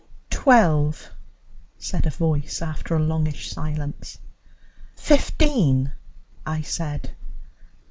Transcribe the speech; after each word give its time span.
"Twelve," 0.31 1.11
said 1.77 2.07
a 2.07 2.09
voice 2.09 2.63
after 2.63 2.95
a 2.95 2.99
longish 2.99 3.51
silence. 3.51 4.17
"Fifteen," 4.95 5.91
I 6.43 6.61
said. 6.63 7.11